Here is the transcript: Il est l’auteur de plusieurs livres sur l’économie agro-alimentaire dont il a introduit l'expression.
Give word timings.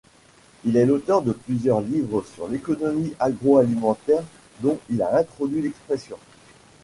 Il 0.65 0.77
est 0.77 0.85
l’auteur 0.87 1.21
de 1.21 1.31
plusieurs 1.31 1.81
livres 1.81 2.25
sur 2.33 2.47
l’économie 2.47 3.13
agro-alimentaire 3.19 4.23
dont 4.61 4.79
il 4.89 4.99
a 5.03 5.15
introduit 5.17 5.61
l'expression. 5.61 6.17